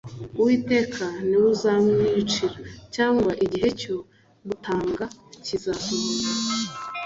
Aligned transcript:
Uwiteka 0.39 1.03
ni 1.27 1.35
we 1.41 1.45
uzamwiyicira 1.53 2.57
cyangwa 2.95 3.31
igihe 3.45 3.67
cye 3.69 3.77
cyo 3.81 3.95
gutanga 4.47 5.03
kizasohora 5.43 6.31